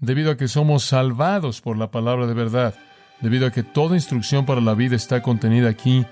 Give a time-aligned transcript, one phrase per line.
[0.00, 2.74] debido a que somos salvados por la palabra de verdad,
[3.20, 6.06] debido a que toda instrucción para la vida está contenida aquí,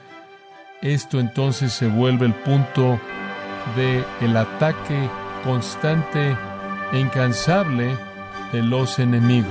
[0.82, 3.00] esto entonces se vuelve el punto
[3.76, 5.08] de el ataque
[5.42, 6.36] constante
[6.92, 7.96] e incansable
[8.52, 9.50] de los enemigos.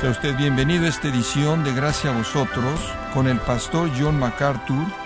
[0.00, 2.80] Sea usted bienvenido a esta edición de Gracia a vosotros
[3.14, 5.05] con el pastor John MacArthur.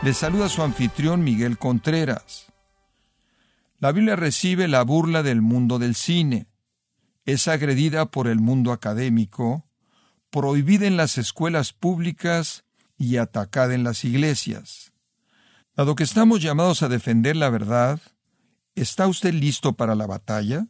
[0.00, 2.46] Le saluda su anfitrión Miguel Contreras.
[3.80, 6.46] La Biblia recibe la burla del mundo del cine.
[7.24, 9.66] Es agredida por el mundo académico,
[10.30, 12.64] prohibida en las escuelas públicas
[12.96, 14.92] y atacada en las iglesias.
[15.76, 18.00] Dado que estamos llamados a defender la verdad,
[18.76, 20.68] ¿está usted listo para la batalla?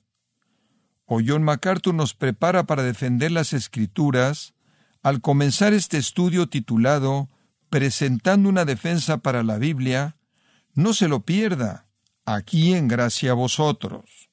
[1.04, 4.54] O John MacArthur nos prepara para defender las escrituras
[5.02, 7.28] al comenzar este estudio titulado
[7.70, 10.16] Presentando una defensa para la Biblia,
[10.74, 11.88] no se lo pierda,
[12.24, 14.30] aquí en gracia a vosotros.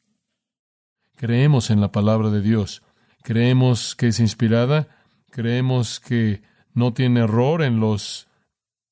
[1.16, 2.84] Creemos en la palabra de Dios,
[3.24, 4.88] creemos que es inspirada,
[5.32, 8.28] creemos que no tiene error en los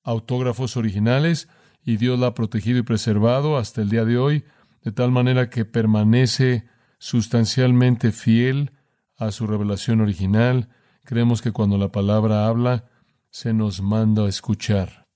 [0.04, 1.50] autógrafos originales
[1.86, 4.46] y Dios la ha protegido y preservado hasta el día de hoy,
[4.84, 6.66] de tal manera que permanece
[6.98, 8.72] sustancialmente fiel
[9.18, 10.70] a su revelación original.
[11.04, 12.86] Creemos que cuando la palabra habla,
[13.34, 15.08] se nos manda a escuchar.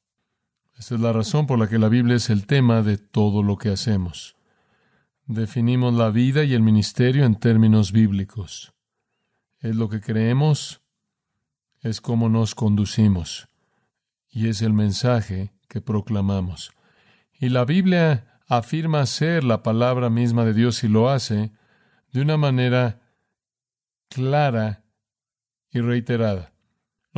[0.76, 3.60] Esta es la razón por la que la Biblia es el tema de todo lo
[3.60, 4.36] que hacemos.
[5.28, 8.74] Definimos la vida y el ministerio en términos bíblicos.
[9.60, 10.82] Es lo que creemos,
[11.82, 13.50] es cómo nos conducimos,
[14.32, 16.72] y es el mensaje que proclamamos.
[17.40, 21.52] Y la Biblia afirma ser la palabra misma de Dios y lo hace
[22.12, 23.00] de una manera
[24.10, 24.86] clara
[25.70, 26.57] y reiterada.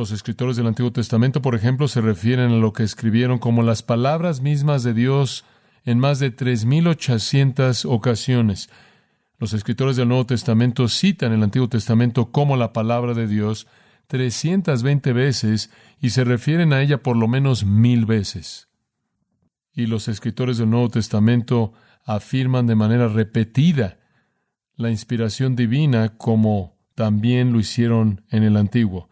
[0.00, 3.82] Los escritores del Antiguo Testamento, por ejemplo, se refieren a lo que escribieron como las
[3.82, 5.44] palabras mismas de Dios
[5.84, 8.70] en más de 3.800 ocasiones.
[9.36, 13.66] Los escritores del Nuevo Testamento citan el Antiguo Testamento como la palabra de Dios
[14.06, 15.70] 320 veces
[16.00, 18.70] y se refieren a ella por lo menos mil veces.
[19.74, 21.74] Y los escritores del Nuevo Testamento
[22.06, 23.98] afirman de manera repetida
[24.76, 29.09] la inspiración divina como también lo hicieron en el Antiguo.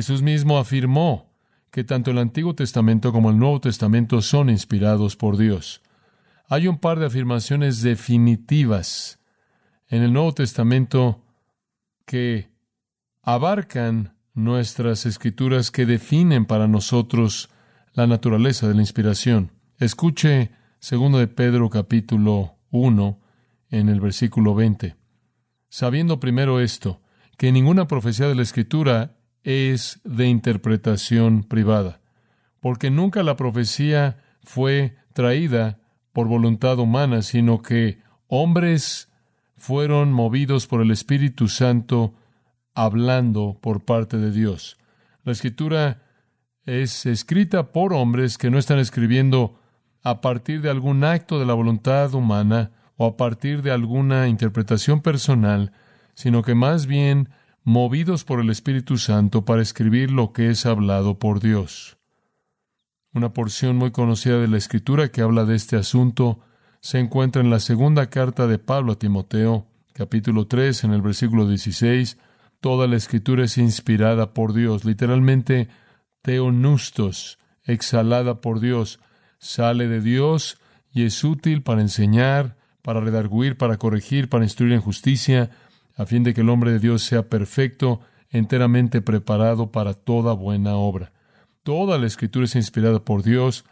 [0.00, 1.30] Jesús mismo afirmó
[1.70, 5.82] que tanto el Antiguo Testamento como el Nuevo Testamento son inspirados por Dios.
[6.48, 9.18] Hay un par de afirmaciones definitivas
[9.88, 11.22] en el Nuevo Testamento
[12.06, 12.48] que
[13.20, 17.50] abarcan nuestras escrituras que definen para nosotros
[17.92, 19.52] la naturaleza de la inspiración.
[19.76, 23.20] Escuche segundo de Pedro capítulo 1
[23.68, 24.96] en el versículo 20.
[25.68, 27.02] Sabiendo primero esto,
[27.36, 32.00] que ninguna profecía de la Escritura es de interpretación privada,
[32.60, 35.78] porque nunca la profecía fue traída
[36.12, 39.08] por voluntad humana, sino que hombres
[39.56, 42.14] fueron movidos por el Espíritu Santo
[42.74, 44.78] hablando por parte de Dios.
[45.24, 46.02] La escritura
[46.64, 49.58] es escrita por hombres que no están escribiendo
[50.02, 55.00] a partir de algún acto de la voluntad humana, o a partir de alguna interpretación
[55.00, 55.72] personal,
[56.12, 57.30] sino que más bien
[57.64, 61.98] movidos por el Espíritu Santo para escribir lo que es hablado por Dios.
[63.12, 66.40] Una porción muy conocida de la Escritura que habla de este asunto
[66.80, 71.46] se encuentra en la segunda carta de Pablo a Timoteo, capítulo 3, en el versículo
[71.46, 72.18] 16.
[72.60, 75.68] Toda la Escritura es inspirada por Dios, literalmente
[76.22, 79.00] teonustos, exhalada por Dios,
[79.38, 80.58] sale de Dios
[80.92, 85.50] y es útil para enseñar, para redarguir, para corregir, para instruir en justicia,
[86.00, 88.00] a fin de que el hombre de Dios sea perfecto,
[88.30, 91.12] enteramente preparado para toda buena obra.
[91.62, 93.66] Toda la escritura es inspirada por Dios,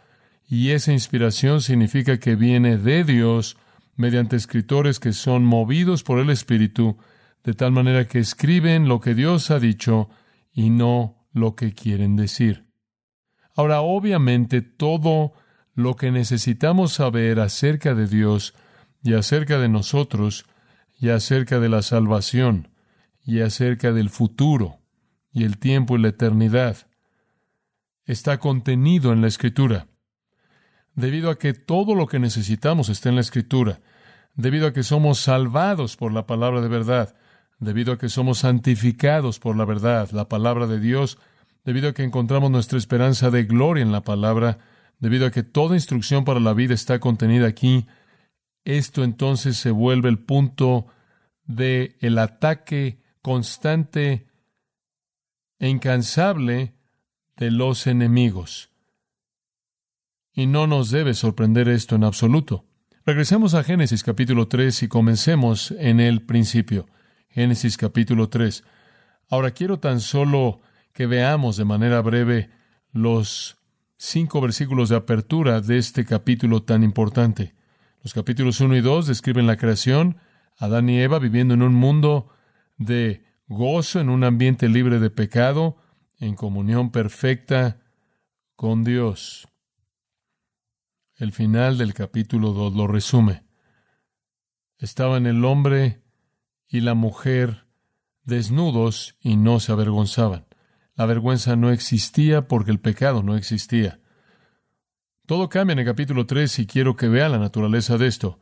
[0.47, 3.57] y esa inspiración significa que viene de Dios
[3.95, 6.97] mediante escritores que son movidos por el Espíritu,
[7.43, 10.07] de tal manera que escriben lo que Dios ha dicho
[10.53, 12.67] y no lo que quieren decir.
[13.55, 15.33] Ahora, obviamente, todo
[15.73, 18.53] lo que necesitamos saber acerca de Dios
[19.01, 20.45] y acerca de nosotros,
[20.99, 22.69] y acerca de la salvación,
[23.25, 24.79] y acerca del futuro,
[25.31, 26.77] y el tiempo y la eternidad,
[28.05, 29.87] está contenido en la Escritura.
[30.95, 33.81] Debido a que todo lo que necesitamos está en la Escritura,
[34.35, 37.15] debido a que somos salvados por la palabra de verdad,
[37.59, 41.17] debido a que somos santificados por la verdad, la palabra de Dios,
[41.65, 44.59] debido a que encontramos nuestra esperanza de gloria en la palabra,
[44.99, 47.85] debido a que toda instrucción para la vida está contenida aquí,
[48.65, 50.87] esto entonces se vuelve el punto
[51.45, 54.27] de el ataque constante
[55.59, 56.75] e incansable
[57.37, 58.69] de los enemigos.
[60.33, 62.65] Y no nos debe sorprender esto en absoluto.
[63.05, 66.87] Regresemos a Génesis capítulo 3 y comencemos en el principio.
[67.29, 68.63] Génesis capítulo 3.
[69.29, 70.61] Ahora quiero tan solo
[70.93, 72.49] que veamos de manera breve
[72.91, 73.57] los
[73.97, 77.55] cinco versículos de apertura de este capítulo tan importante.
[78.01, 80.17] Los capítulos 1 y 2 describen la creación,
[80.57, 82.29] Adán y Eva viviendo en un mundo
[82.77, 85.77] de gozo, en un ambiente libre de pecado,
[86.17, 87.81] en comunión perfecta
[88.55, 89.49] con Dios.
[91.15, 93.43] El final del capítulo 2 lo resume.
[94.77, 96.01] Estaban el hombre
[96.69, 97.65] y la mujer
[98.23, 100.45] desnudos y no se avergonzaban.
[100.95, 103.99] La vergüenza no existía porque el pecado no existía.
[105.29, 108.39] Todo cambia en el capítulo 3 y quiero que vea la naturaleza de esto.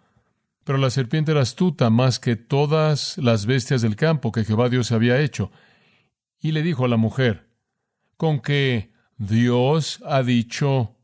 [0.64, 4.94] Pero la serpiente era astuta más que todas las bestias del campo que Jehová Dios
[4.94, 5.52] había hecho.
[6.40, 7.50] Y le dijo a la mujer,
[8.16, 10.96] con que Dios ha dicho,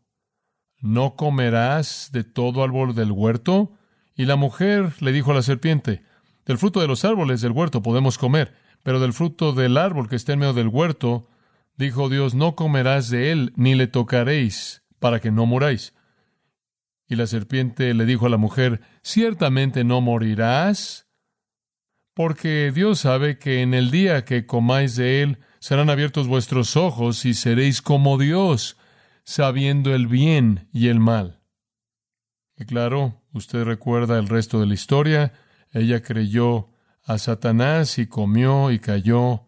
[0.80, 3.74] ¿no comerás de todo árbol del huerto?
[4.16, 6.02] Y la mujer le dijo a la serpiente,
[6.46, 10.16] del fruto de los árboles del huerto podemos comer, pero del fruto del árbol que
[10.16, 11.28] está en medio del huerto,
[11.76, 15.94] dijo Dios, no comerás de él, ni le tocaréis, para que no muráis.
[17.10, 21.10] Y la serpiente le dijo a la mujer, ciertamente no morirás,
[22.14, 27.26] porque Dios sabe que en el día que comáis de él, serán abiertos vuestros ojos
[27.26, 28.78] y seréis como Dios,
[29.26, 31.42] sabiendo el bien y el mal.
[32.56, 35.34] Y claro, usted recuerda el resto de la historia.
[35.72, 36.70] Ella creyó
[37.04, 39.48] a Satanás y comió y cayó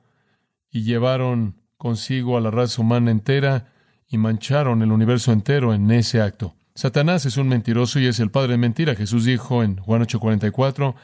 [0.69, 3.71] y llevaron consigo a la raza humana entera
[4.17, 6.55] mancharon el universo entero en ese acto.
[6.75, 8.95] Satanás es un mentiroso y es el padre de mentira.
[8.95, 10.95] Jesús dijo en Juan 8:44,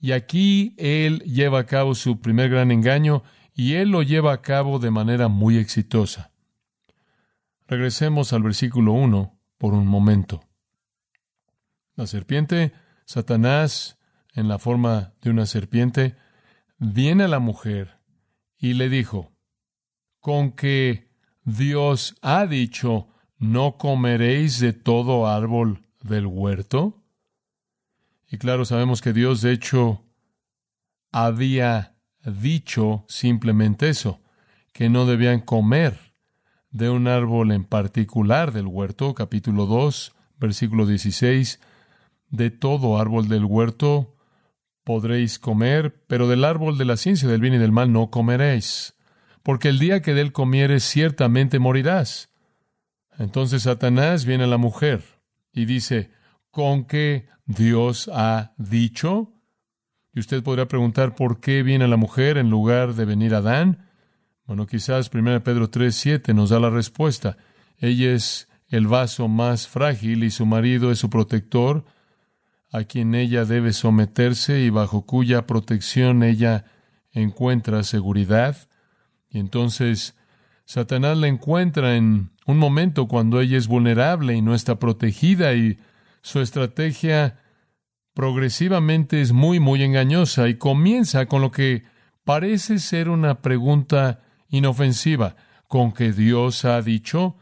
[0.00, 3.22] y aquí él lleva a cabo su primer gran engaño
[3.54, 6.32] y él lo lleva a cabo de manera muy exitosa.
[7.66, 10.44] Regresemos al versículo 1 por un momento.
[11.94, 12.72] La serpiente,
[13.06, 13.98] Satanás,
[14.34, 16.16] en la forma de una serpiente,
[16.78, 17.98] viene a la mujer
[18.58, 19.32] y le dijo,
[20.20, 21.05] con que
[21.46, 23.06] Dios ha dicho,
[23.38, 27.04] no comeréis de todo árbol del huerto.
[28.28, 30.02] Y claro, sabemos que Dios de hecho
[31.12, 31.94] había
[32.24, 34.20] dicho simplemente eso,
[34.72, 36.14] que no debían comer
[36.72, 41.60] de un árbol en particular del huerto, capítulo 2, versículo 16,
[42.28, 44.16] de todo árbol del huerto
[44.82, 48.95] podréis comer, pero del árbol de la ciencia del bien y del mal no comeréis,
[49.46, 52.30] porque el día que de él comieres ciertamente morirás.
[53.16, 55.04] Entonces Satanás viene a la mujer
[55.52, 56.10] y dice,
[56.50, 59.34] ¿con qué Dios ha dicho?
[60.12, 63.86] Y usted podrá preguntar por qué viene la mujer en lugar de venir Adán.
[64.46, 67.36] Bueno, quizás 1 Pedro 3, 7 nos da la respuesta.
[67.78, 71.84] Ella es el vaso más frágil y su marido es su protector,
[72.72, 76.64] a quien ella debe someterse y bajo cuya protección ella
[77.12, 78.56] encuentra seguridad.
[79.36, 80.16] Y entonces
[80.64, 85.78] Satanás la encuentra en un momento cuando ella es vulnerable y no está protegida y
[86.22, 87.38] su estrategia
[88.14, 91.84] progresivamente es muy, muy engañosa y comienza con lo que
[92.24, 95.36] parece ser una pregunta inofensiva
[95.68, 97.36] con que Dios ha dicho?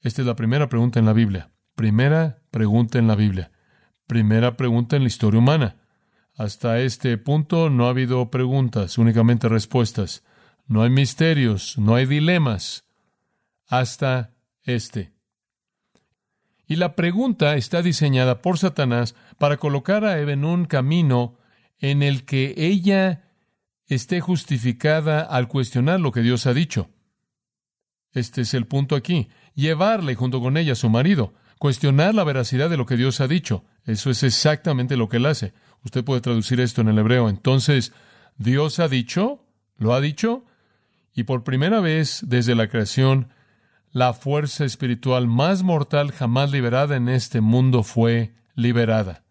[0.00, 1.50] Esta es la primera pregunta en la Biblia.
[1.74, 3.52] Primera pregunta en la Biblia.
[4.06, 5.76] Primera pregunta en la historia humana.
[6.34, 10.24] Hasta este punto no ha habido preguntas, únicamente respuestas.
[10.66, 12.84] No hay misterios, no hay dilemas.
[13.66, 15.12] Hasta este.
[16.66, 21.38] Y la pregunta está diseñada por Satanás para colocar a Eva en un camino
[21.78, 23.24] en el que ella
[23.86, 26.90] esté justificada al cuestionar lo que Dios ha dicho.
[28.12, 29.28] Este es el punto aquí.
[29.54, 33.28] Llevarle junto con ella a su marido, cuestionar la veracidad de lo que Dios ha
[33.28, 33.64] dicho.
[33.84, 35.52] Eso es exactamente lo que él hace.
[35.84, 37.28] Usted puede traducir esto en el hebreo.
[37.28, 37.92] Entonces,
[38.38, 40.46] Dios ha dicho, lo ha dicho,
[41.14, 43.28] y por primera vez desde la creación,
[43.92, 49.24] la fuerza espiritual más mortal jamás liberada en este mundo fue liberada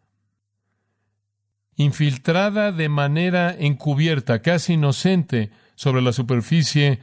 [1.76, 7.00] infiltrada de manera encubierta, casi inocente, sobre la superficie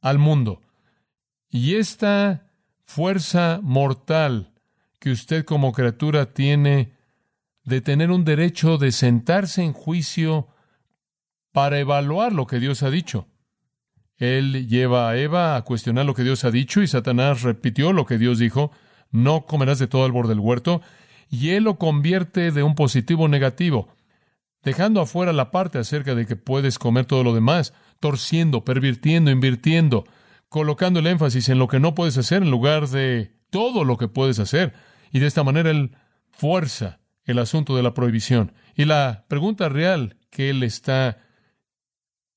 [0.00, 0.62] al mundo.
[1.50, 2.46] Y esta
[2.84, 4.52] fuerza mortal
[5.00, 6.92] que usted como criatura tiene
[7.64, 10.48] de tener un derecho de sentarse en juicio
[11.56, 13.28] para evaluar lo que Dios ha dicho.
[14.18, 18.04] Él lleva a Eva a cuestionar lo que Dios ha dicho y Satanás repitió lo
[18.04, 18.72] que Dios dijo,
[19.10, 20.82] no comerás de todo borde del huerto
[21.30, 23.88] y él lo convierte de un positivo negativo,
[24.62, 30.04] dejando afuera la parte acerca de que puedes comer todo lo demás, torciendo, pervirtiendo, invirtiendo,
[30.50, 34.08] colocando el énfasis en lo que no puedes hacer en lugar de todo lo que
[34.08, 34.74] puedes hacer.
[35.10, 35.96] Y de esta manera Él
[36.28, 38.52] fuerza el asunto de la prohibición.
[38.74, 41.22] Y la pregunta real que Él está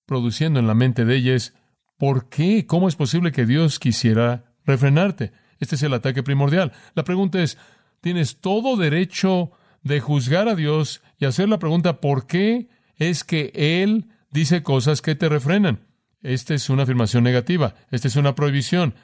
[0.10, 1.54] produciendo en la mente de ella es,
[1.98, 2.66] ¿por qué?
[2.66, 5.32] ¿Cómo es posible que Dios quisiera refrenarte?
[5.60, 6.74] Este es el ataque primordial.
[6.96, 7.60] La pregunta es,
[8.02, 9.52] ¿tienes todo derecho
[9.84, 15.04] de juzgar a Dios y hacer la pregunta, ¿por qué es que Él dice cosas
[15.04, 15.88] que te refrenan?
[16.22, 18.96] Esta es una afirmación negativa, esta es una prohibición.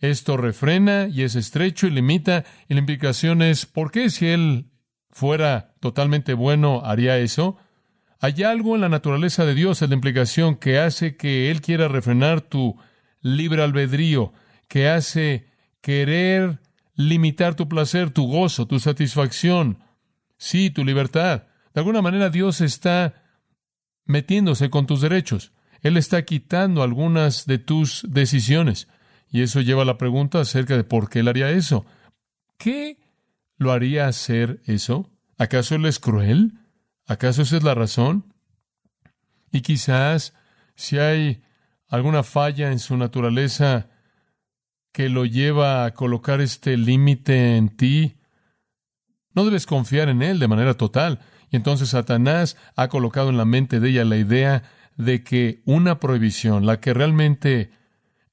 [0.00, 4.70] Esto refrena y es estrecho y limita, y la implicación es, ¿por qué si Él
[5.10, 7.58] fuera totalmente bueno haría eso?
[8.24, 11.88] Hay algo en la naturaleza de Dios, en la implicación que hace que Él quiera
[11.88, 12.74] refrenar tu
[13.20, 14.32] libre albedrío,
[14.66, 15.50] que hace
[15.82, 16.58] querer
[16.94, 19.80] limitar tu placer, tu gozo, tu satisfacción,
[20.38, 21.48] sí, tu libertad.
[21.74, 23.12] De alguna manera Dios está
[24.06, 25.52] metiéndose con tus derechos.
[25.82, 28.88] Él está quitando algunas de tus decisiones.
[29.28, 31.84] Y eso lleva a la pregunta acerca de por qué Él haría eso.
[32.56, 32.96] ¿Qué
[33.58, 35.10] lo haría hacer eso?
[35.36, 36.63] ¿Acaso Él es cruel?
[37.06, 38.34] ¿Acaso esa es la razón?
[39.50, 40.34] Y quizás
[40.74, 41.42] si hay
[41.88, 43.88] alguna falla en su naturaleza
[44.92, 48.16] que lo lleva a colocar este límite en ti,
[49.34, 51.20] no debes confiar en Él de manera total.
[51.50, 54.62] Y entonces Satanás ha colocado en la mente de ella la idea
[54.96, 57.72] de que una prohibición, la que realmente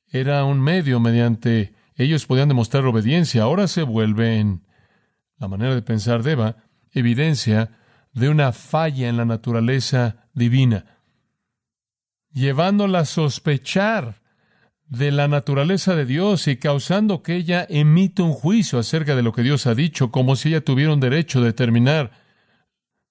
[0.08, 4.64] era un medio mediante ellos podían demostrar obediencia, ahora se vuelve en
[5.38, 6.58] la manera de pensar de Eva,
[6.92, 7.72] evidencia
[8.14, 10.98] de una falla en la naturaleza divina,
[12.32, 14.22] llevándola a sospechar
[14.88, 19.32] de la naturaleza de Dios y causando que ella emite un juicio acerca de lo
[19.32, 22.12] que Dios ha dicho, como si ella tuviera un derecho de determinar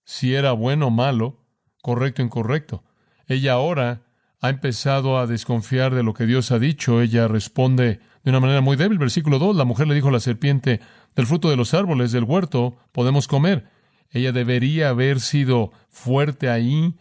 [0.04, 1.46] si era bueno o malo,
[1.80, 2.84] correcto o incorrecto.
[3.26, 4.02] Ella ahora
[4.40, 7.00] ha empezado a desconfiar de lo que Dios ha dicho.
[7.00, 8.98] Ella responde de una manera muy débil.
[8.98, 10.80] Versículo 2, la mujer le dijo a la serpiente,
[11.14, 13.68] del fruto de los árboles del huerto podemos comer.
[14.10, 16.96] Ella debería haber sido fuerte ahí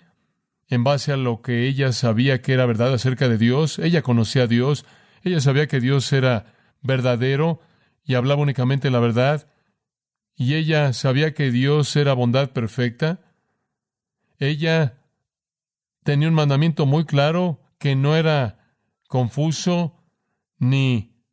[0.67, 3.79] en base a lo que ella sabía que era verdad acerca de Dios.
[3.79, 4.85] Ella conocía a Dios,
[5.23, 7.61] ella sabía que Dios era verdadero
[8.03, 9.47] y hablaba únicamente la verdad,
[10.35, 13.19] y ella sabía que Dios era bondad perfecta.
[14.37, 15.03] Ella
[16.03, 18.75] tenía un mandamiento muy claro que no era
[19.07, 20.01] confuso
[20.57, 21.23] ni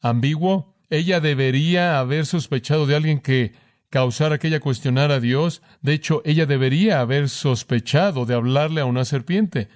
[0.00, 0.76] ambiguo.
[0.90, 3.54] Ella debería haber sospechado de alguien que
[3.92, 5.60] causar que ella cuestionara a Dios.
[5.82, 9.68] De hecho, ella debería haber sospechado de hablarle a una serpiente.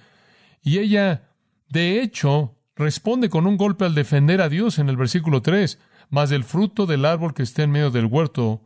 [0.63, 1.29] Y ella,
[1.69, 5.79] de hecho, responde con un golpe al defender a Dios en el versículo 3.
[6.09, 8.63] Mas del fruto del árbol que esté en medio del huerto,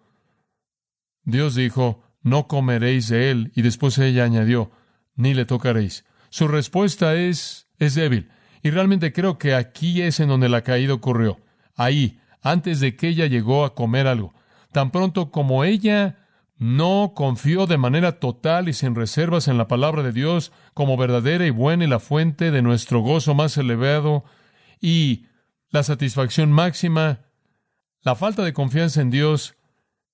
[1.25, 3.51] Dios dijo, no comeréis de él.
[3.53, 4.72] Y después ella añadió,
[5.15, 6.05] ni le tocaréis.
[6.29, 8.31] Su respuesta es, es débil.
[8.63, 11.41] Y realmente creo que aquí es en donde la caída ocurrió.
[11.75, 14.34] Ahí, antes de que ella llegó a comer algo.
[14.72, 16.18] Tan pronto como ella
[16.58, 21.46] no confió de manera total y sin reservas en la palabra de Dios como verdadera
[21.46, 24.24] y buena y la fuente de nuestro gozo más elevado
[24.80, 25.25] y
[25.70, 27.22] la satisfacción máxima,
[28.04, 29.56] la falta de confianza en Dios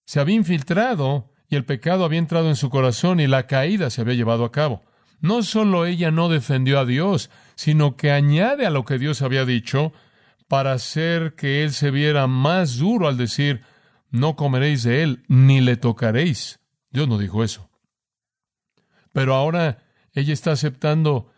[0.05, 4.01] se había infiltrado y el pecado había entrado en su corazón y la caída se
[4.01, 4.83] había llevado a cabo.
[5.19, 9.45] No solo ella no defendió a Dios, sino que añade a lo que Dios había
[9.45, 9.91] dicho
[10.47, 13.63] para hacer que él se viera más duro al decir,
[14.09, 16.59] no comeréis de él, ni le tocaréis.
[16.91, 17.69] Dios no dijo eso.
[19.13, 19.79] Pero ahora
[20.13, 21.31] ella está aceptando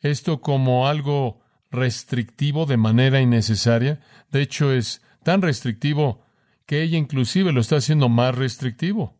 [0.00, 1.40] esto como algo
[1.70, 4.00] restrictivo de manera innecesaria.
[4.30, 6.22] De hecho, es tan restrictivo
[6.66, 9.16] que ella inclusive lo está haciendo más restrictivo.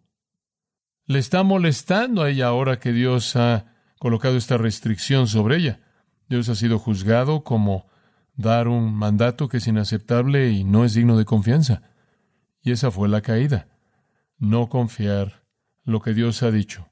[1.06, 3.66] Le está molestando a ella ahora que Dios ha
[3.98, 5.80] colocado esta restricción sobre ella.
[6.28, 7.86] Dios ha sido juzgado como
[8.34, 11.82] dar un mandato que es inaceptable y no es digno de confianza.
[12.66, 13.68] Y esa fue la caída.
[14.38, 15.44] No confiar
[15.84, 16.88] lo que Dios ha dicho.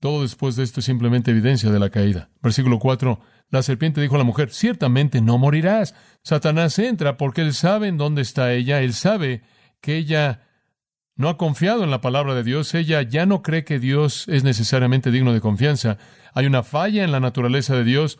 [0.00, 2.28] Todo después de esto es simplemente evidencia de la caída.
[2.42, 3.18] Versículo 4.
[3.48, 5.94] La serpiente dijo a la mujer, ciertamente no morirás.
[6.22, 9.40] Satanás entra porque él sabe en dónde está ella, él sabe
[9.80, 10.42] que ella
[11.16, 14.44] no ha confiado en la palabra de Dios, ella ya no cree que Dios es
[14.44, 15.96] necesariamente digno de confianza.
[16.34, 18.18] Hay una falla en la naturaleza de Dios,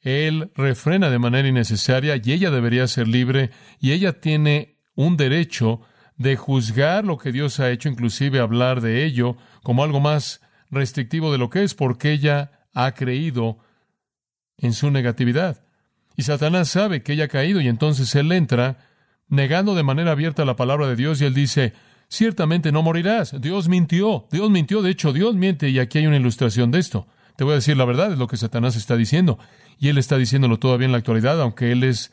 [0.00, 5.80] él refrena de manera innecesaria y ella debería ser libre y ella tiene un derecho
[6.18, 11.32] de juzgar lo que Dios ha hecho, inclusive hablar de ello como algo más restrictivo
[11.32, 13.58] de lo que es, porque ella ha creído
[14.58, 15.64] en su negatividad.
[16.16, 18.78] Y Satanás sabe que ella ha caído y entonces él entra
[19.28, 21.74] negando de manera abierta la palabra de Dios y él dice,
[22.08, 23.40] ciertamente no morirás.
[23.40, 27.06] Dios mintió, Dios mintió, de hecho Dios miente y aquí hay una ilustración de esto.
[27.36, 29.38] Te voy a decir la verdad, es lo que Satanás está diciendo.
[29.78, 32.12] Y él está diciéndolo todavía en la actualidad, aunque él es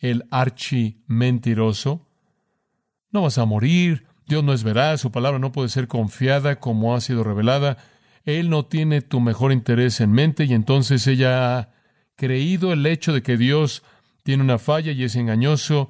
[0.00, 2.07] el archi mentiroso
[3.10, 6.94] no vas a morir, Dios no es veraz, su palabra no puede ser confiada como
[6.94, 7.78] ha sido revelada,
[8.24, 11.70] Él no tiene tu mejor interés en mente y entonces ella ha
[12.16, 13.82] creído el hecho de que Dios
[14.22, 15.88] tiene una falla y es engañoso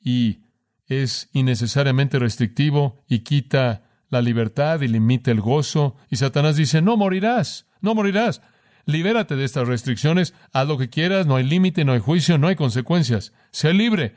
[0.00, 0.44] y
[0.86, 5.96] es innecesariamente restrictivo y quita la libertad y limita el gozo.
[6.10, 8.42] Y Satanás dice, no morirás, no morirás.
[8.86, 12.48] Libérate de estas restricciones, haz lo que quieras, no hay límite, no hay juicio, no
[12.48, 13.32] hay consecuencias.
[13.52, 14.14] Sé libre.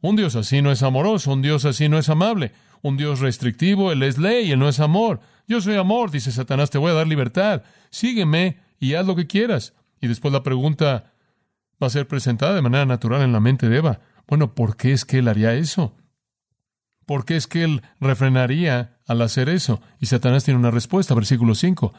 [0.00, 2.52] Un Dios así no es amoroso, un Dios así no es amable,
[2.82, 5.20] un Dios restrictivo, Él es ley, Él no es amor.
[5.46, 7.62] Yo soy amor, dice Satanás, te voy a dar libertad.
[7.90, 9.74] Sígueme y haz lo que quieras.
[10.00, 11.12] Y después la pregunta
[11.82, 14.00] va a ser presentada de manera natural en la mente de Eva.
[14.26, 15.96] Bueno, ¿por qué es que Él haría eso?
[17.06, 19.80] ¿Por qué es que Él refrenaría al hacer eso?
[19.98, 21.94] Y Satanás tiene una respuesta, versículo 5.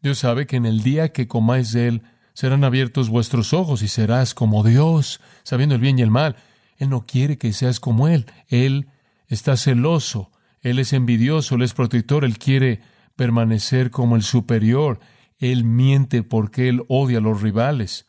[0.00, 2.02] Dios sabe que en el día que comáis de Él,
[2.34, 6.36] serán abiertos vuestros ojos y serás como Dios, sabiendo el bien y el mal.
[6.82, 8.26] Él no quiere que seas como Él.
[8.48, 8.88] Él
[9.28, 12.80] está celoso, Él es envidioso, Él es protector, Él quiere
[13.14, 14.98] permanecer como el superior.
[15.38, 18.08] Él miente porque Él odia a los rivales.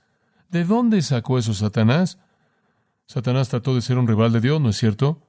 [0.49, 2.17] ¿De dónde sacó eso Satanás?
[3.05, 5.27] Satanás trató de ser un rival de Dios, ¿no es cierto?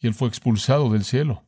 [0.00, 1.44] Y él fue expulsado del cielo.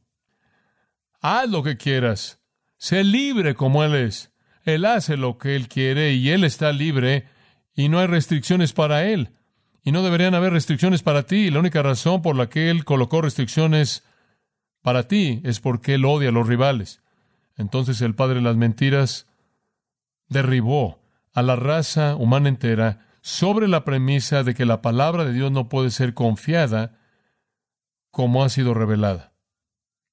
[1.20, 2.38] Haz lo que quieras.
[2.76, 4.30] Sé libre como Él es.
[4.62, 7.26] Él hace lo que Él quiere y Él está libre
[7.74, 9.32] y no hay restricciones para Él.
[9.84, 11.50] Y no deberían haber restricciones para ti.
[11.50, 14.04] La única razón por la que Él colocó restricciones
[14.80, 17.02] para ti es porque Él odia a los rivales.
[17.56, 19.26] Entonces el Padre de las Mentiras
[20.28, 21.00] derribó
[21.32, 25.68] a la raza humana entera sobre la premisa de que la palabra de Dios no
[25.68, 26.98] puede ser confiada
[28.10, 29.32] como ha sido revelada.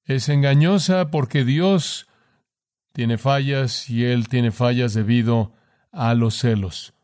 [0.04, 2.08] Es engañosa porque Dios
[2.92, 5.52] tiene fallas y Él tiene fallas debido
[5.92, 6.94] a los celos.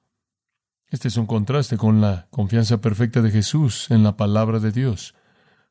[0.88, 5.14] Este es un contraste con la confianza perfecta de Jesús en la palabra de Dios.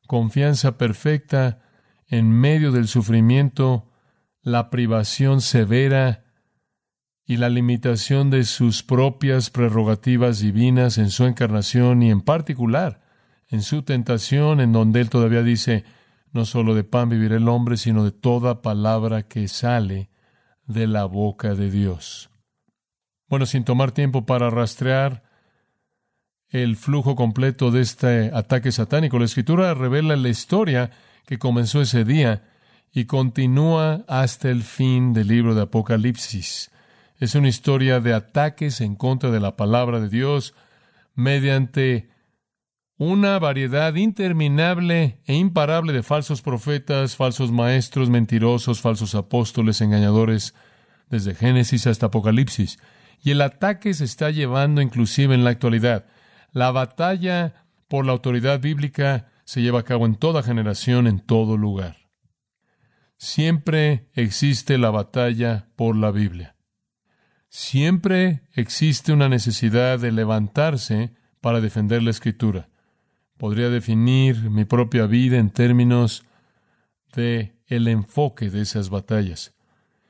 [0.06, 1.60] Confianza perfecta
[2.08, 3.90] en medio del sufrimiento,
[4.42, 6.24] la privación severa
[7.24, 13.00] y la limitación de sus propias prerrogativas divinas en su encarnación y en particular
[13.48, 15.84] en su tentación, en donde él todavía dice,
[16.32, 20.10] no solo de pan vivirá el hombre, sino de toda palabra que sale
[20.66, 22.30] de la boca de Dios.
[23.28, 25.24] Bueno, sin tomar tiempo para rastrear
[26.48, 30.90] el flujo completo de este ataque satánico, la escritura revela la historia
[31.26, 32.44] que comenzó ese día
[32.92, 36.70] y continúa hasta el fin del libro de Apocalipsis.
[37.18, 40.54] Es una historia de ataques en contra de la palabra de Dios
[41.14, 42.08] mediante
[42.98, 50.54] una variedad interminable e imparable de falsos profetas, falsos maestros, mentirosos, falsos apóstoles, engañadores,
[51.10, 52.78] desde Génesis hasta Apocalipsis.
[53.22, 56.06] Y el ataque se está llevando inclusive en la actualidad.
[56.52, 61.56] La batalla por la autoridad bíblica se lleva a cabo en toda generación, en todo
[61.56, 61.96] lugar.
[63.18, 66.56] Siempre existe la batalla por la Biblia.
[67.48, 72.68] Siempre existe una necesidad de levantarse para defender la escritura.
[73.38, 76.24] Podría definir mi propia vida en términos
[77.14, 79.54] de el enfoque de esas batallas.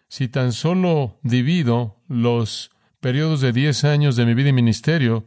[0.09, 2.71] Si tan solo divido los
[3.07, 5.27] periodos de diez años de mi vida y ministerio,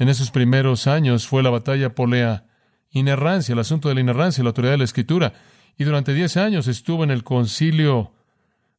[0.00, 2.44] en esos primeros años fue la batalla por la
[2.90, 5.34] inerrancia, el asunto de la inerrancia, la autoridad de la escritura.
[5.78, 8.10] Y durante diez años estuve en el concilio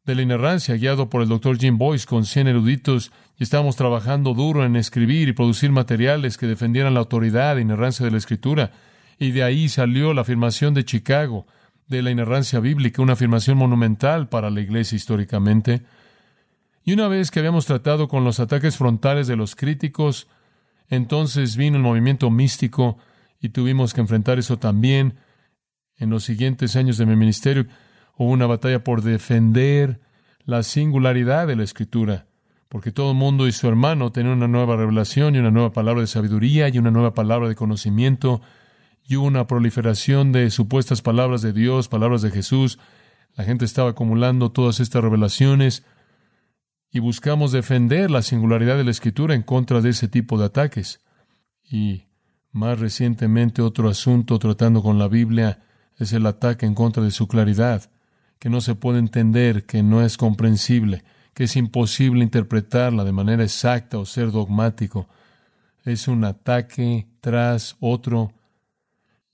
[0.04, 4.34] de la inerrancia, guiado por el doctor Jim Boyce con cien eruditos, y estábamos trabajando
[4.34, 8.74] duro en escribir y producir materiales que defendieran la autoridad e inerrancia de la escritura.
[9.18, 11.48] Y de ahí salió la afirmación de Chicago
[11.88, 15.84] de la inerrancia bíblica, una afirmación monumental para la iglesia históricamente.
[16.84, 20.28] Y una vez que habíamos tratado con los ataques frontales de los críticos,
[20.90, 22.98] entonces vino el movimiento místico
[23.40, 25.16] y tuvimos que enfrentar eso también.
[25.98, 27.68] En los siguientes años de mi ministerio
[28.18, 30.00] hubo una batalla por defender
[30.46, 32.26] la singularidad de la escritura,
[32.68, 36.02] porque todo el mundo y su hermano tenían una nueva revelación y una nueva palabra
[36.02, 38.42] de sabiduría y una nueva palabra de conocimiento
[39.08, 42.80] y hubo una proliferación de supuestas palabras de Dios, palabras de Jesús.
[43.36, 45.86] La gente estaba acumulando todas estas revelaciones
[46.92, 51.00] y buscamos defender la singularidad de la escritura en contra de ese tipo de ataques.
[51.64, 52.04] Y
[52.52, 55.60] más recientemente otro asunto tratando con la Biblia
[55.98, 57.90] es el ataque en contra de su claridad,
[58.40, 63.44] que no se puede entender, que no es comprensible, que es imposible interpretarla de manera
[63.44, 65.08] exacta o ser dogmático.
[65.86, 68.34] Es un ataque tras otro.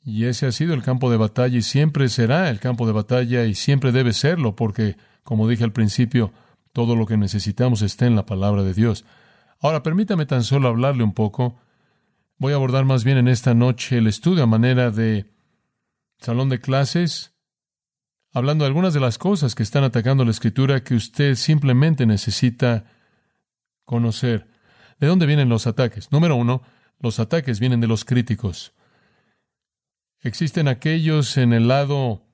[0.03, 3.45] Y ese ha sido el campo de batalla y siempre será el campo de batalla
[3.45, 6.31] y siempre debe serlo, porque, como dije al principio,
[6.77, 9.03] todo lo que necesitamos está en la palabra de Dios.
[9.59, 11.59] Ahora, permítame tan solo hablarle un poco.
[12.37, 15.25] Voy a abordar más bien en esta noche el estudio a manera de
[16.19, 17.33] salón de clases,
[18.31, 22.85] hablando de algunas de las cosas que están atacando la escritura que usted simplemente necesita
[23.83, 24.45] conocer.
[24.99, 26.11] ¿De dónde vienen los ataques?
[26.11, 26.61] Número uno,
[26.99, 28.75] los ataques vienen de los críticos.
[30.21, 32.26] Existen aquellos en el lado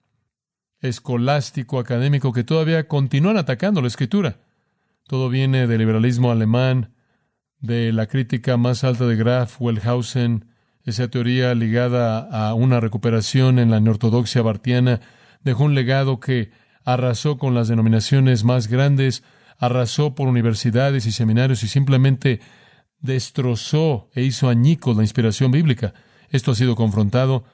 [0.84, 4.42] escolástico, académico, que todavía continúan atacando la escritura.
[5.08, 6.94] Todo viene del liberalismo alemán,
[7.60, 10.46] de la crítica más alta de Graf, Wellhausen,
[10.84, 15.00] esa teoría ligada a una recuperación en la neortodoxia bartiana,
[15.42, 16.52] dejó un legado que
[16.84, 19.24] arrasó con las denominaciones más grandes,
[19.58, 22.42] arrasó por universidades y seminarios y simplemente
[23.00, 25.94] destrozó e hizo añicos la inspiración bíblica.
[26.30, 27.46] Esto ha sido confrontado,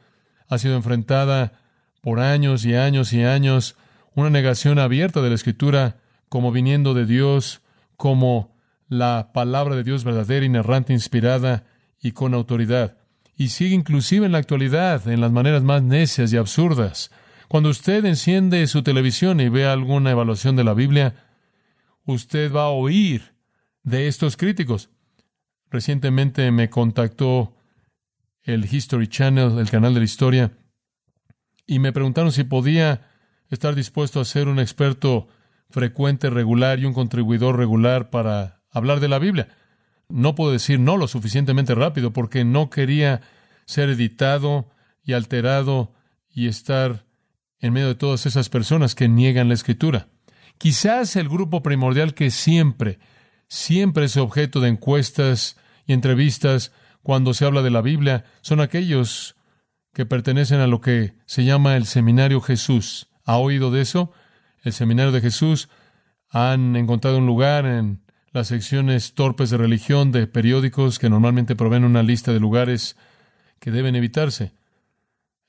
[0.48, 1.54] ha sido enfrentada
[2.02, 3.76] por años y años y años,
[4.16, 5.98] una negación abierta de la Escritura
[6.30, 7.62] como viniendo de Dios,
[7.98, 8.56] como
[8.88, 11.66] la palabra de Dios verdadera, inerrante, inspirada
[12.02, 12.98] y con autoridad.
[13.36, 17.12] Y sigue inclusive en la actualidad, en las maneras más necias y absurdas.
[17.48, 21.16] Cuando usted enciende su televisión y ve alguna evaluación de la Biblia,
[22.06, 23.34] usted va a oír
[23.84, 24.90] de estos críticos.
[25.70, 27.56] Recientemente me contactó
[28.44, 30.52] el History Channel, el canal de la historia,
[31.70, 33.02] y me preguntaron si podía
[33.52, 35.28] estar dispuesto a ser un experto
[35.70, 39.50] frecuente, regular y un contribuidor regular para hablar de la Biblia.
[40.08, 43.22] No puedo decir no lo suficientemente rápido porque no quería
[43.66, 44.68] ser editado
[45.04, 45.94] y alterado
[46.34, 47.06] y estar
[47.60, 50.08] en medio de todas esas personas que niegan la escritura.
[50.58, 52.98] Quizás el grupo primordial que siempre,
[53.48, 55.56] siempre es objeto de encuestas
[55.86, 56.72] y entrevistas
[57.04, 59.36] cuando se habla de la Biblia son aquellos
[59.94, 63.08] que pertenecen a lo que se llama el Seminario Jesús.
[63.26, 64.12] ¿Ha oído de eso?
[64.64, 65.70] El Seminario de Jesús
[66.30, 71.84] han encontrado un lugar en las secciones torpes de religión de periódicos que normalmente proveen
[71.84, 72.96] una lista de lugares
[73.60, 74.52] que deben evitarse.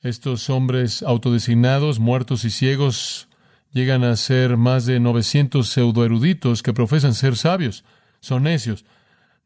[0.00, 3.28] Estos hombres autodesignados, muertos y ciegos,
[3.70, 7.84] llegan a ser más de 900 pseudoeruditos que profesan ser sabios.
[8.20, 8.84] Son necios.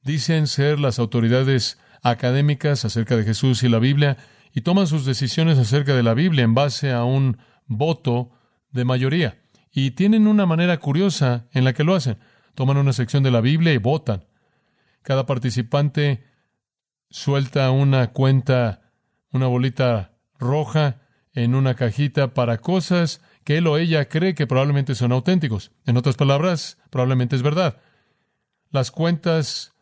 [0.02, 4.16] Dicen ser las autoridades académicas acerca de Jesús y la Biblia
[4.54, 8.30] y toman sus decisiones acerca de la Biblia en base a un voto
[8.70, 9.42] de mayoría.
[9.72, 12.18] Y tienen una manera curiosa en la que lo hacen.
[12.54, 14.24] Toman una sección de la Biblia y votan.
[15.02, 16.24] Cada participante
[17.10, 18.92] suelta una cuenta,
[19.32, 21.00] una bolita roja
[21.32, 25.72] en una cajita para cosas que él o ella cree que probablemente son auténticos.
[25.84, 27.80] En otras palabras, probablemente es verdad.
[28.70, 29.72] Las cuentas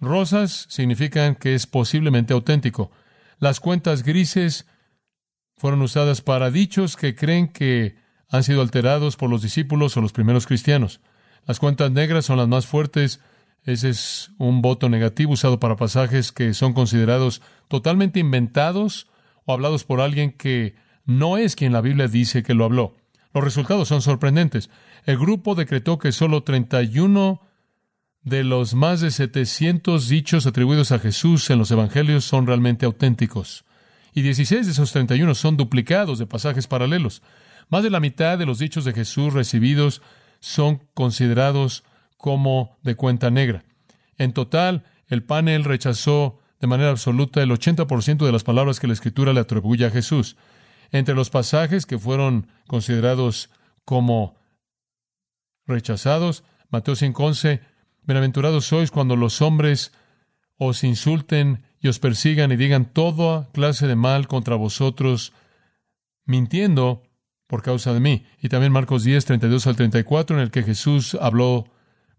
[0.00, 2.90] rosas significan que es posiblemente auténtico.
[3.38, 4.66] Las cuentas grises
[5.56, 7.96] fueron usadas para dichos que creen que
[8.28, 11.00] han sido alterados por los discípulos o los primeros cristianos.
[11.46, 13.20] Las cuentas negras son las más fuertes.
[13.62, 19.08] Ese es un voto negativo usado para pasajes que son considerados totalmente inventados
[19.44, 22.96] o hablados por alguien que no es quien la Biblia dice que lo habló.
[23.32, 24.70] Los resultados son sorprendentes.
[25.04, 27.40] El grupo decretó que solo 31
[28.26, 33.64] de los más de 700 dichos atribuidos a Jesús en los evangelios son realmente auténticos.
[34.12, 37.22] Y 16 de esos 31 son duplicados de pasajes paralelos.
[37.68, 40.02] Más de la mitad de los dichos de Jesús recibidos
[40.40, 41.84] son considerados
[42.16, 43.64] como de cuenta negra.
[44.18, 48.94] En total, el panel rechazó de manera absoluta el 80% de las palabras que la
[48.94, 50.36] Escritura le atribuye a Jesús.
[50.90, 53.50] Entre los pasajes que fueron considerados
[53.84, 54.34] como
[55.64, 57.75] rechazados, Mateo 5:11,
[58.06, 59.90] Bienaventurados sois cuando los hombres
[60.58, 65.32] os insulten y os persigan y digan toda clase de mal contra vosotros,
[66.24, 67.02] mintiendo
[67.48, 68.24] por causa de mí.
[68.40, 71.64] Y también Marcos 10, 32 al 34, en el que Jesús habló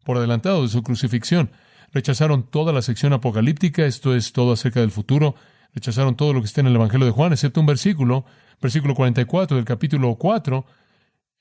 [0.04, 1.52] por adelantado de su crucifixión.
[1.94, 5.36] Rechazaron toda la sección apocalíptica, esto es todo acerca del futuro.
[5.74, 8.26] Rechazaron todo lo que está en el Evangelio de Juan, excepto un versículo,
[8.62, 10.66] versículo 44 del capítulo 4,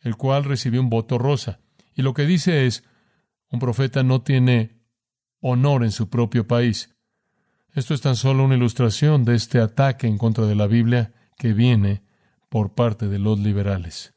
[0.02, 1.58] el cual recibió un voto rosa.
[1.96, 2.84] Y lo que dice es,
[3.50, 4.80] un profeta no tiene
[5.40, 6.96] honor en su propio país.
[7.72, 11.52] Esto es tan solo una ilustración de este ataque en contra de la Biblia que
[11.52, 12.02] viene
[12.48, 14.14] por parte de los liberales.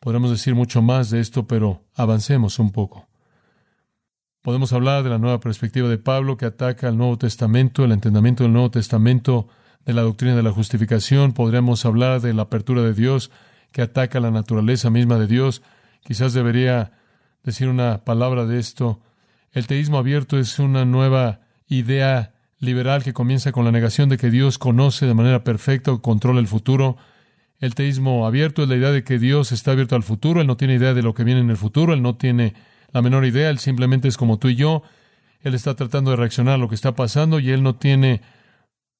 [0.00, 3.08] Podremos decir mucho más de esto, pero avancemos un poco.
[4.42, 8.44] Podemos hablar de la nueva perspectiva de Pablo que ataca al Nuevo Testamento, el entendimiento
[8.44, 9.48] del Nuevo Testamento,
[9.84, 11.32] de la doctrina de la justificación.
[11.32, 13.30] Podríamos hablar de la apertura de Dios
[13.72, 15.62] que ataca la naturaleza misma de Dios.
[16.02, 16.97] Quizás debería
[17.48, 19.00] decir una palabra de esto.
[19.52, 24.30] El teísmo abierto es una nueva idea liberal que comienza con la negación de que
[24.30, 26.98] Dios conoce de manera perfecta o controla el futuro.
[27.58, 30.58] El teísmo abierto es la idea de que Dios está abierto al futuro, Él no
[30.58, 32.52] tiene idea de lo que viene en el futuro, Él no tiene
[32.92, 34.82] la menor idea, Él simplemente es como tú y yo,
[35.40, 38.20] Él está tratando de reaccionar a lo que está pasando y Él no tiene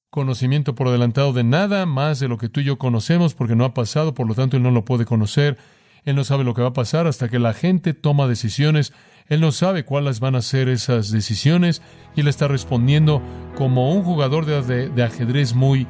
[0.09, 3.63] conocimiento por adelantado de nada más de lo que tú y yo conocemos porque no
[3.63, 5.57] ha pasado, por lo tanto Él no lo puede conocer.
[6.05, 8.93] Él no sabe lo que va a pasar hasta que la gente toma decisiones.
[9.27, 11.81] Él no sabe cuáles van a ser esas decisiones
[12.15, 13.21] y Él está respondiendo
[13.55, 15.87] como un jugador de, ajedrez muy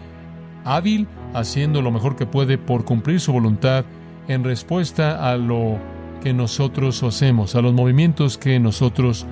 [0.65, 3.85] hábil, haciendo lo mejor que puede por cumplir su voluntad
[4.27, 5.79] en respuesta a lo
[6.21, 9.25] que nosotros hacemos, a los movimientos que nosotros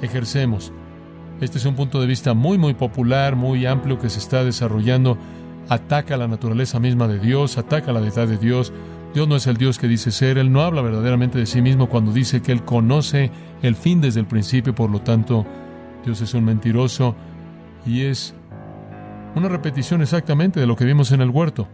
[0.00, 0.72] ejercemos.
[1.40, 5.18] Este es un punto de vista muy, muy popular, muy amplio que se está desarrollando.
[5.68, 8.72] Ataca la naturaleza misma de Dios, ataca la deidad de Dios.
[9.14, 11.88] Dios no es el Dios que dice ser, Él no habla verdaderamente de sí mismo
[11.88, 13.30] cuando dice que Él conoce
[13.62, 15.44] el fin desde el principio, por lo tanto,
[16.04, 17.14] Dios es un mentiroso
[17.84, 18.34] y es
[19.34, 21.68] una repetición exactamente de lo que vimos en el huerto.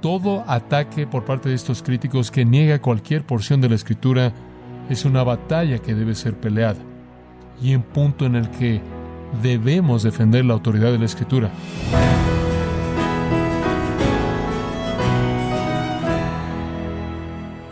[0.00, 4.32] Todo ataque por parte de estos críticos que niega cualquier porción de la escritura
[4.88, 6.78] es una batalla que debe ser peleada
[7.60, 8.80] y un punto en el que
[9.42, 11.50] debemos defender la autoridad de la escritura.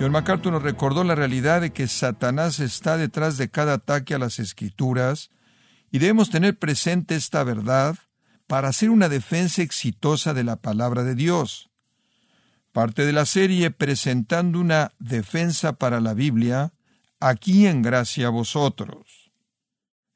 [0.06, 4.20] John MacArthur nos recordó la realidad de que Satanás está detrás de cada ataque a
[4.20, 5.32] las escrituras
[5.90, 7.96] y debemos tener presente esta verdad
[8.46, 11.70] para hacer una defensa exitosa de la palabra de Dios.
[12.70, 16.72] Parte de la serie presentando una defensa para la Biblia,
[17.18, 19.32] aquí en gracia a vosotros.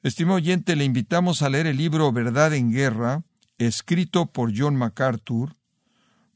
[0.05, 3.25] Estimado oyente, le invitamos a leer el libro Verdad en Guerra,
[3.59, 5.57] escrito por John MacArthur,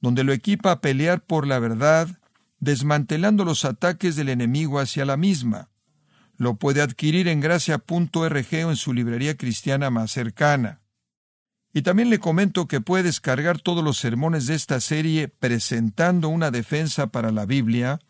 [0.00, 2.08] donde lo equipa a pelear por la verdad,
[2.64, 5.70] desmantelando los ataques del enemigo hacia la misma.
[6.36, 10.80] Lo puede adquirir en gracia.org o en su librería cristiana más cercana.
[11.72, 16.50] Y también le comento que puede descargar todos los sermones de esta serie presentando una
[16.50, 18.00] defensa para la Biblia,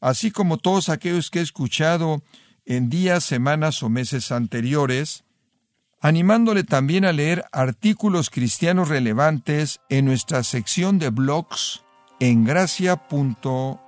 [0.00, 2.22] así como todos aquellos que he escuchado
[2.64, 5.24] en días, semanas o meses anteriores,
[6.00, 11.82] animándole también a leer artículos cristianos relevantes en nuestra sección de blogs
[12.20, 13.87] en gracia.org.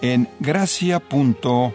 [0.00, 1.72] en gracia.org.